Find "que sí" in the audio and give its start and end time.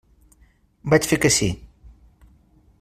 1.25-1.51